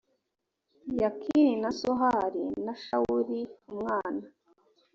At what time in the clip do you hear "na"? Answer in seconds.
1.61-1.71, 2.65-2.73